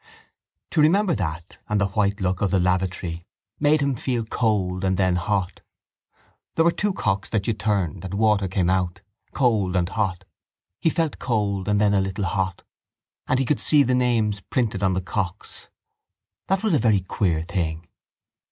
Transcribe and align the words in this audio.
To 0.71 0.81
remember 0.81 1.13
that 1.13 1.59
and 1.69 1.79
the 1.79 1.89
white 1.89 2.19
look 2.21 2.41
of 2.41 2.49
the 2.49 2.59
lavatory 2.59 3.23
made 3.59 3.81
him 3.81 3.93
feel 3.93 4.25
cold 4.25 4.83
and 4.83 4.97
then 4.97 5.15
hot. 5.15 5.61
There 6.55 6.65
were 6.65 6.71
two 6.71 6.91
cocks 6.91 7.29
that 7.29 7.45
you 7.45 7.53
turned 7.53 8.03
and 8.03 8.15
water 8.15 8.47
came 8.47 8.67
out: 8.67 9.01
cold 9.31 9.75
and 9.75 9.87
hot. 9.89 10.25
He 10.79 10.89
felt 10.89 11.19
cold 11.19 11.67
and 11.69 11.79
then 11.79 11.93
a 11.93 12.01
little 12.01 12.25
hot: 12.25 12.63
and 13.27 13.37
he 13.37 13.45
could 13.45 13.61
see 13.61 13.83
the 13.83 13.93
names 13.93 14.39
printed 14.41 14.81
on 14.81 14.95
the 14.95 15.01
cocks. 15.01 15.69
That 16.47 16.63
was 16.63 16.73
a 16.73 16.79
very 16.79 17.01
queer 17.01 17.43
thing. 17.43 17.87